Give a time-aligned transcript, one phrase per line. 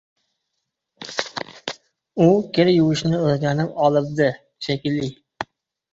[2.27, 4.31] U kir yuvishni oʻrganib olibdi,
[4.69, 5.15] shekilli.